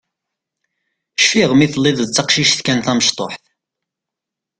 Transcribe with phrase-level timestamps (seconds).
[1.19, 3.43] Cfiɣ mi telliḍ d taqcict kan tamecṭuḥt.